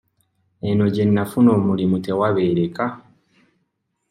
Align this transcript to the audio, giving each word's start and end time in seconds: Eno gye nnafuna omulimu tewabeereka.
Eno 0.69 0.85
gye 0.93 1.03
nnafuna 1.07 1.49
omulimu 1.57 1.97
tewabeereka. 2.05 2.85